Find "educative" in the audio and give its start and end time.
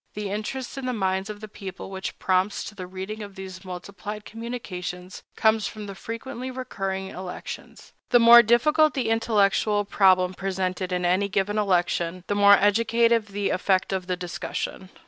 12.57-13.27